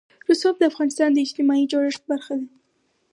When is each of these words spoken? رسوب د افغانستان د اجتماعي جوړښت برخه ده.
رسوب 0.27 0.55
د 0.59 0.63
افغانستان 0.71 1.09
د 1.13 1.17
اجتماعي 1.25 1.65
جوړښت 1.71 2.01
برخه 2.11 2.33
ده. 2.39 2.47